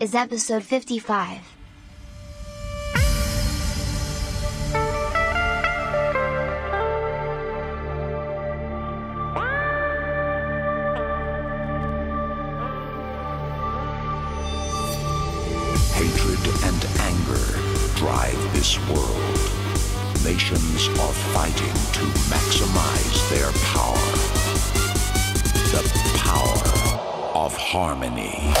[0.00, 1.38] is episode 55.
[15.94, 17.36] Hatred and anger
[17.96, 19.18] drive this world.
[20.24, 23.98] Nations are fighting to maximize their power.
[25.72, 26.17] The
[27.48, 28.52] of harmony.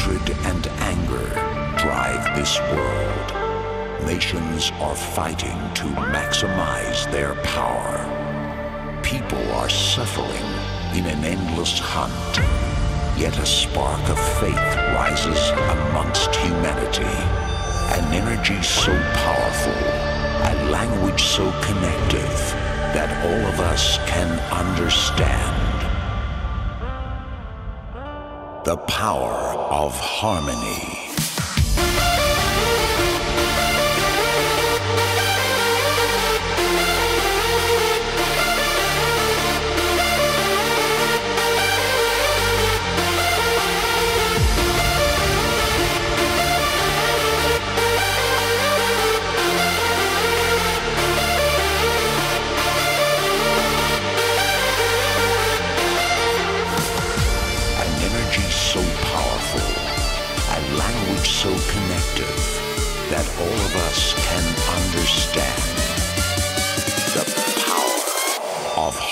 [0.00, 1.28] Hatred and anger
[1.76, 4.06] drive this world.
[4.06, 7.98] Nations are fighting to maximize their power.
[9.02, 10.48] People are suffering
[10.96, 12.38] in an endless hunt.
[13.20, 17.16] Yet a spark of faith rises amongst humanity.
[17.92, 19.82] An energy so powerful,
[20.48, 22.40] a language so connective
[22.96, 25.59] that all of us can understand.
[28.70, 29.34] The power
[29.68, 30.99] of harmony.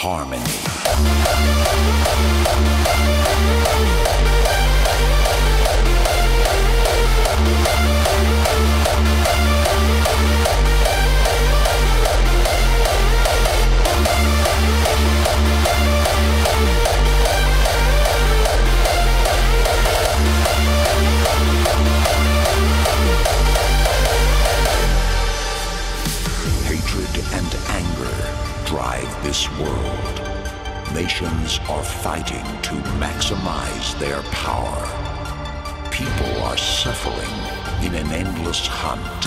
[0.08, 0.42] Harmony.
[30.98, 34.82] Nations are fighting to maximize their power.
[35.92, 37.36] People are suffering
[37.86, 39.22] in an endless hunt.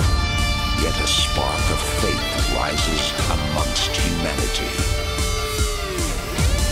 [0.83, 2.27] Yet a spark of faith
[2.59, 4.73] rises amongst humanity.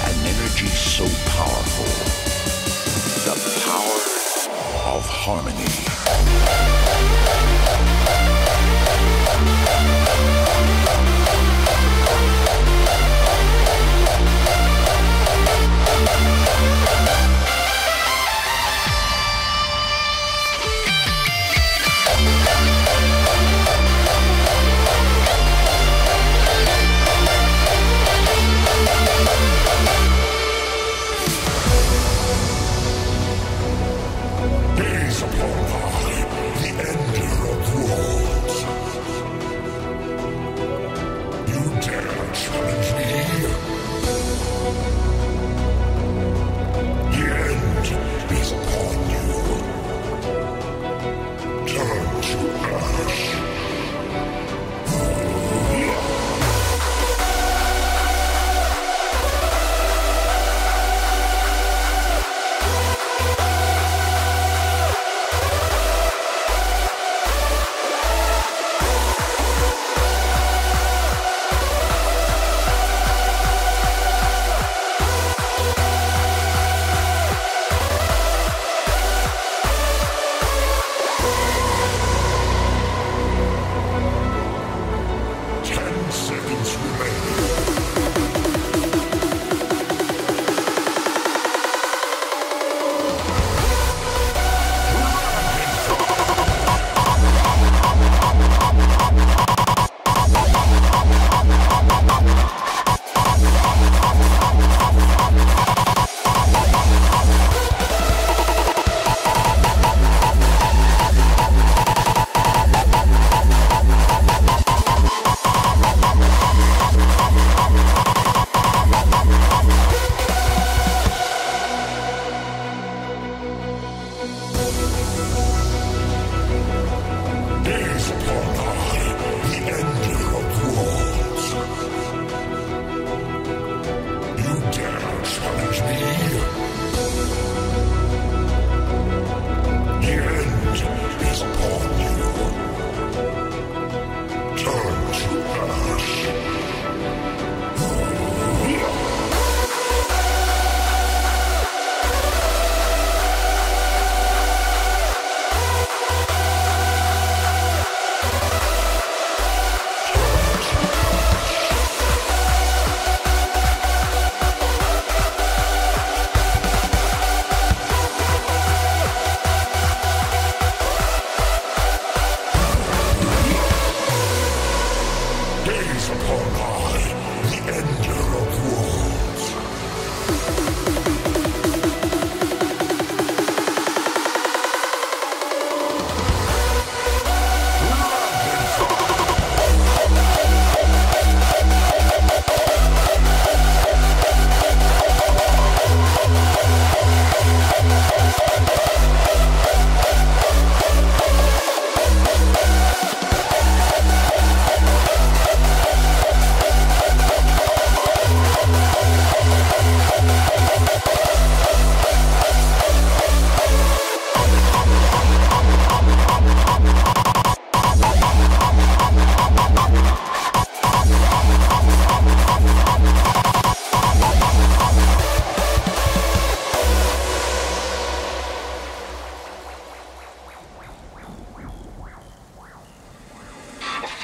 [0.04, 1.94] An energy so powerful.
[3.24, 6.79] The power of harmony.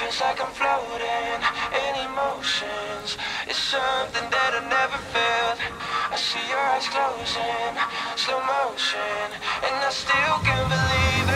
[0.06, 1.40] feels like I'm floating
[1.82, 3.18] in emotions.
[3.48, 5.58] It's something that I never felt.
[6.12, 7.74] I see your eyes closing,
[8.14, 9.28] slow motion
[9.66, 11.35] And I still can't believe it.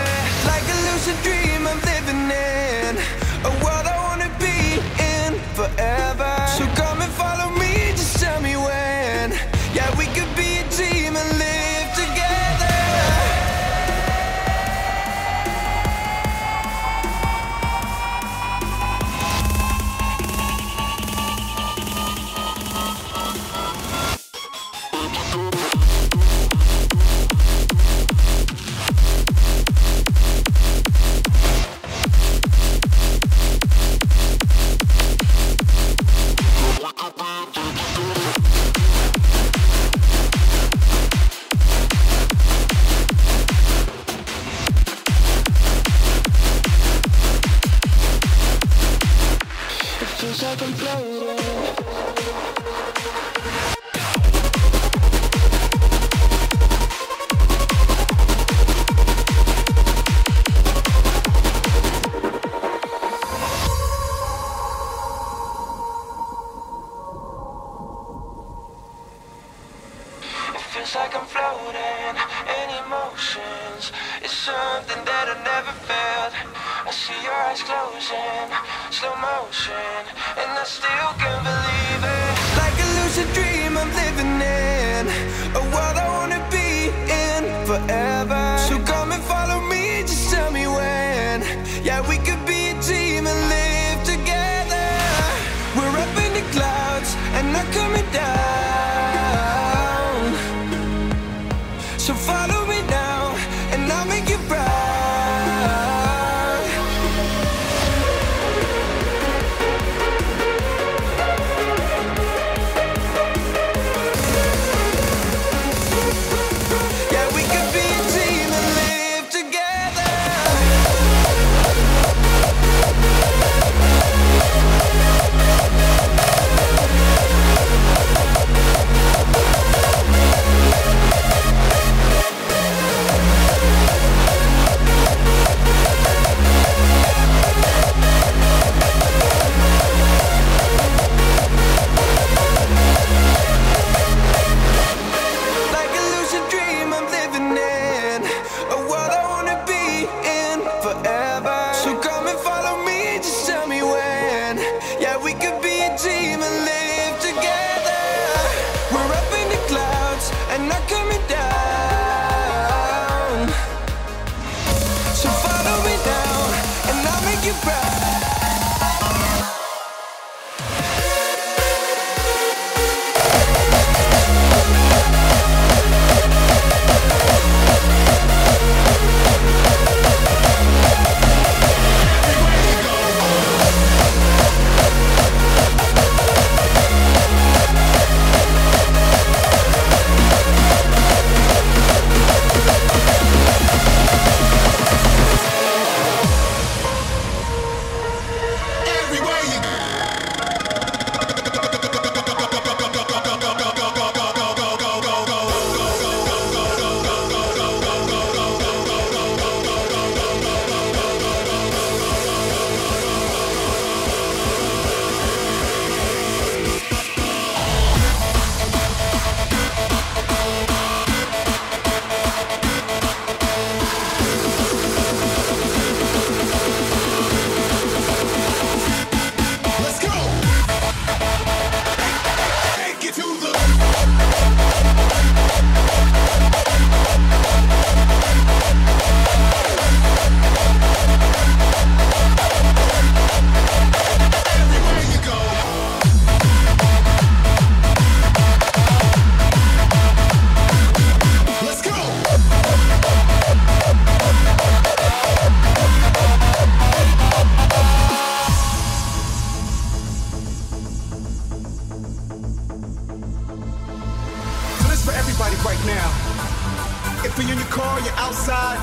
[265.40, 267.24] everybody right now.
[267.24, 268.76] If you're in your car, you're outside,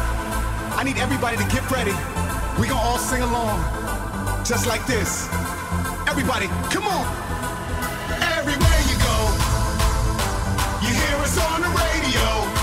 [0.76, 1.94] I need everybody to get ready.
[2.60, 3.62] We gonna all sing along,
[4.44, 5.28] just like this.
[6.08, 7.06] Everybody, come on.
[8.38, 9.18] Everywhere you go,
[10.82, 12.57] you hear us on the radio.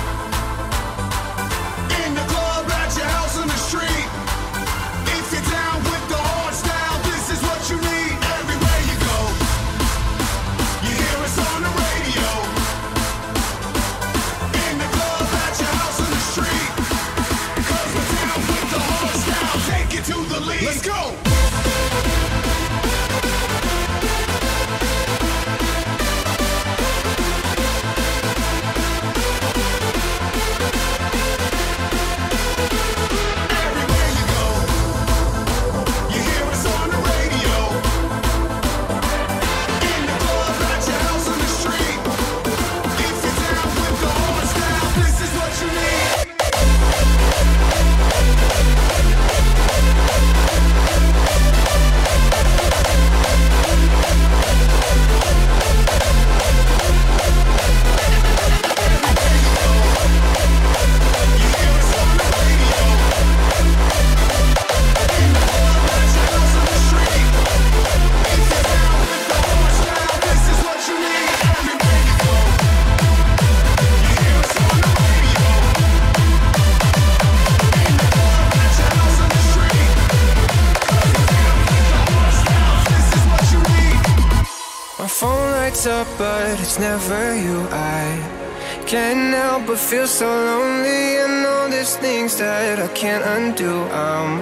[89.84, 93.82] feel so lonely and all these things that I can't undo.
[93.92, 94.40] I'm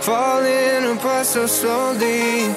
[0.00, 2.50] falling apart so slowly.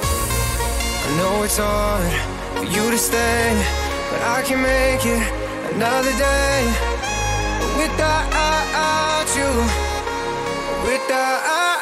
[1.06, 2.12] I know it's hard
[2.58, 3.46] for you to stay,
[4.10, 5.22] but I can make it
[5.76, 6.58] another day
[7.78, 9.52] without you.
[10.90, 11.75] Without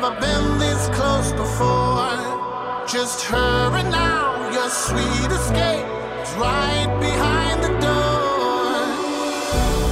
[0.00, 2.86] never been this close before.
[2.86, 5.86] Just her and now your sweet escape
[6.22, 8.76] is right behind the door.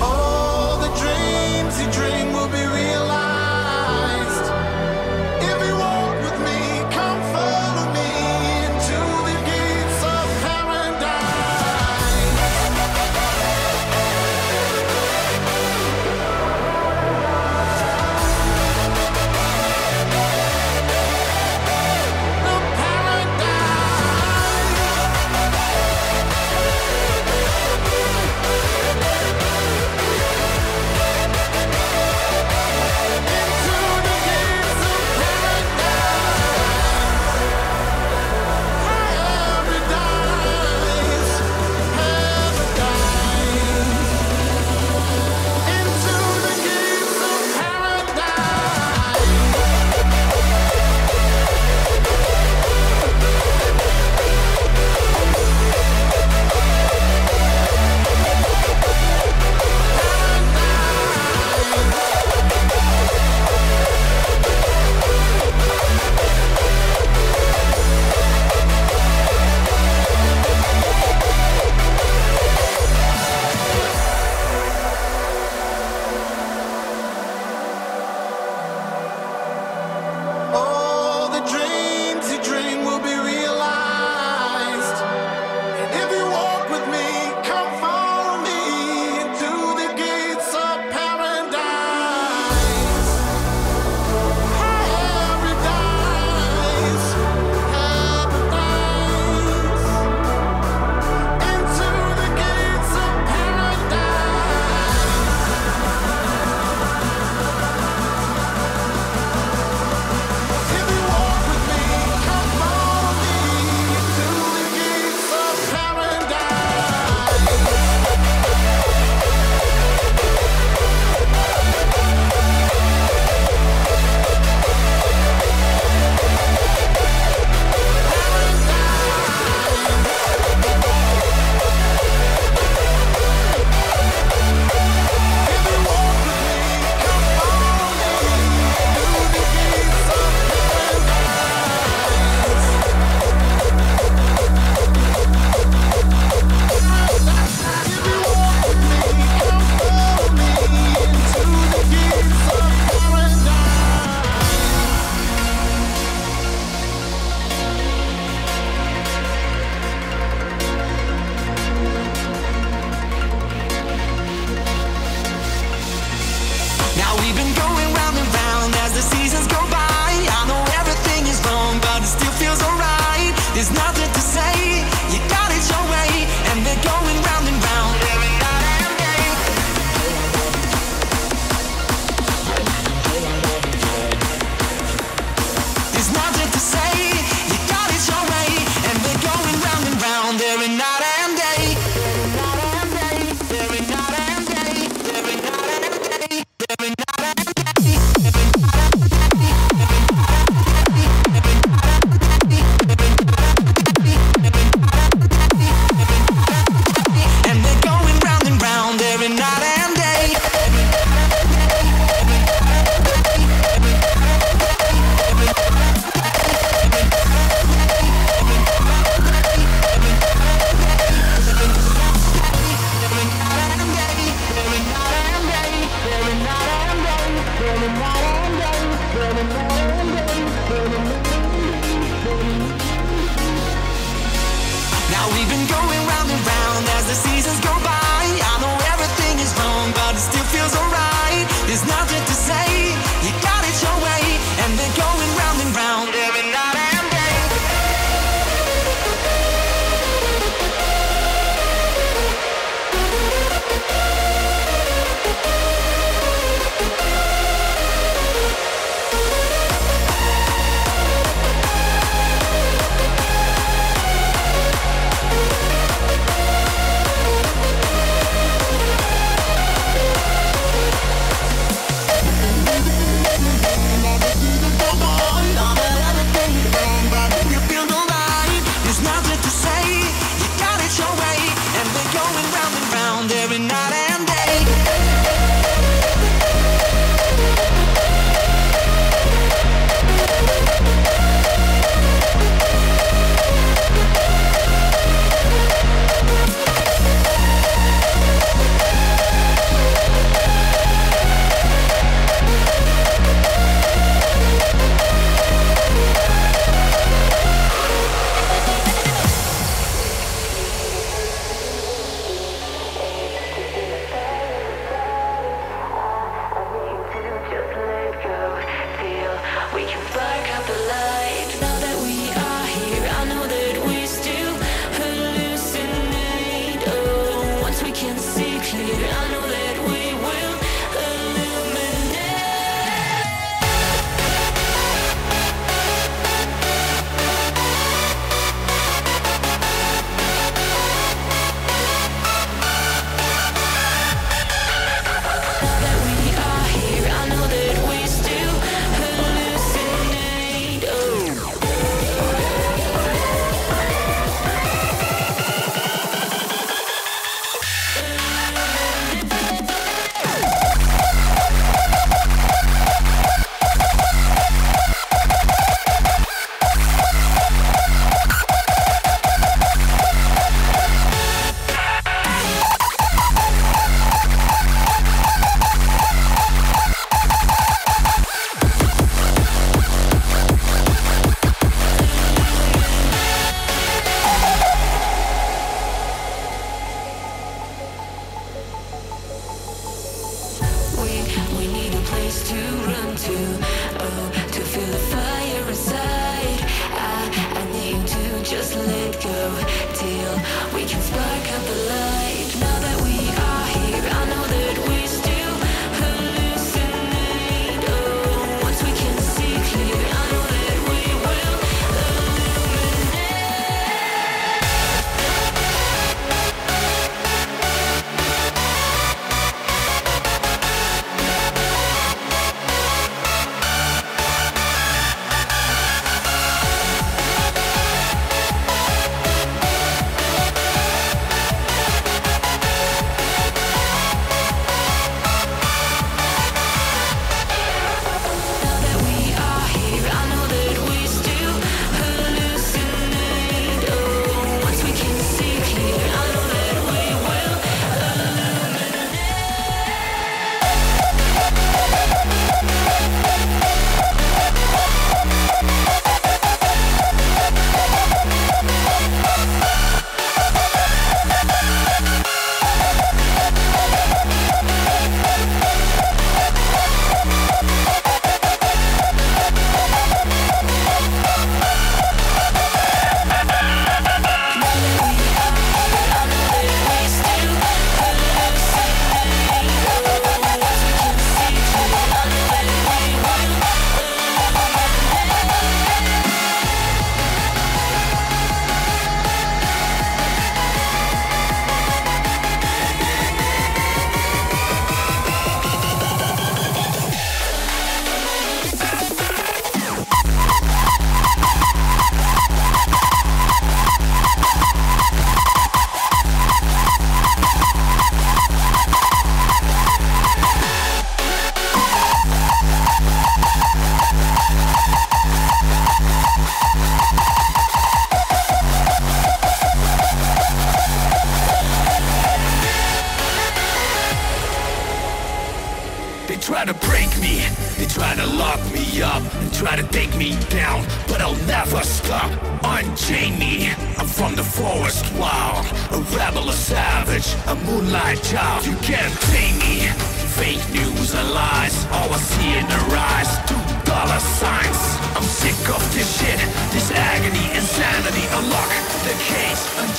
[0.02, 2.15] All the dreams you dream.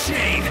[0.09, 0.47] Unchained.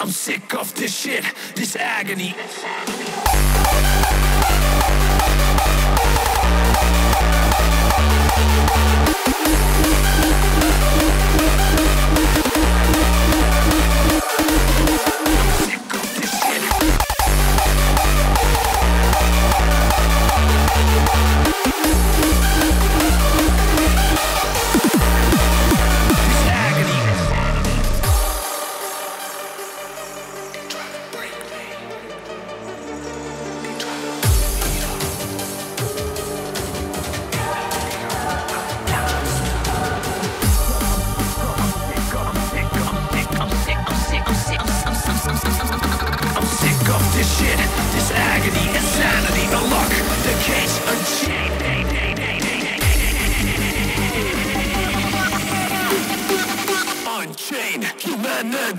[0.00, 2.34] I'm sick of this shit, this agony.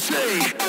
[0.08, 0.65] take.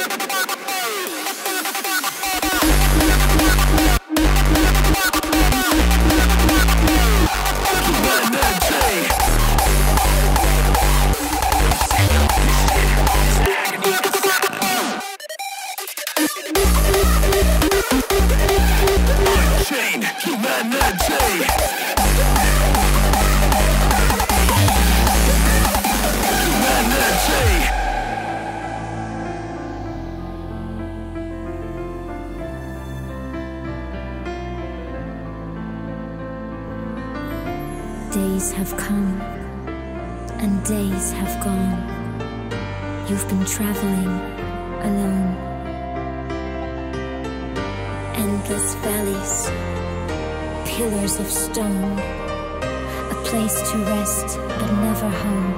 [53.37, 55.53] place to rest, but never home.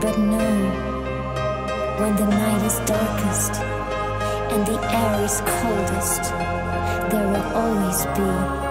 [0.00, 0.56] But know
[2.00, 3.54] when the night is darkest
[4.52, 6.22] and the air is coldest,
[7.10, 8.69] there will always be.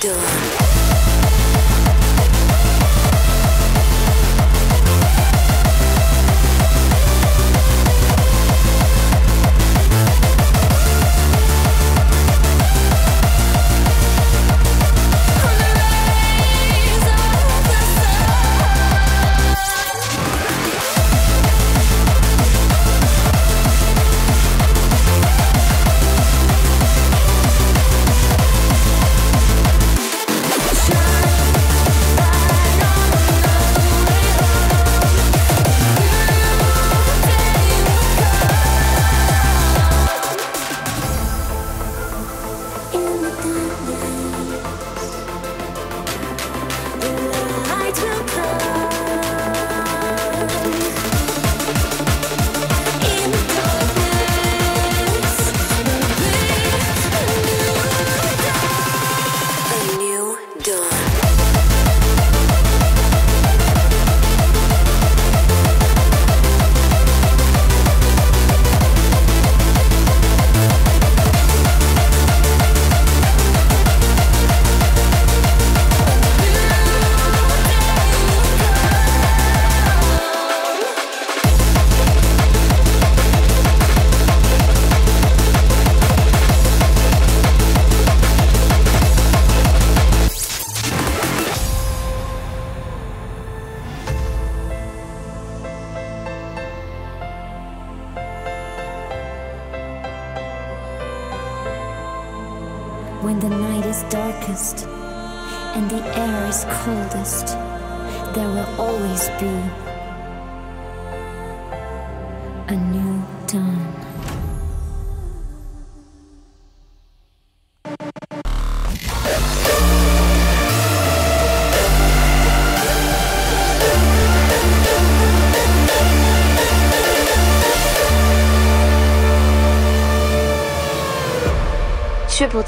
[0.00, 0.79] door.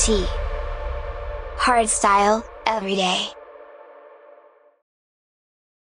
[0.02, 0.26] T.
[1.58, 3.31] Hard style, every day.